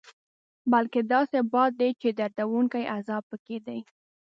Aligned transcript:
بلکې 0.71 0.99
داسې 1.13 1.39
باد 1.53 1.71
دی 1.79 1.89
چې 2.01 2.09
دردوونکی 2.19 2.89
عذاب 2.95 3.23
پکې 3.31 3.57
دی. 3.65 3.79